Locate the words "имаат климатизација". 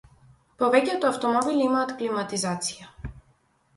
1.67-3.15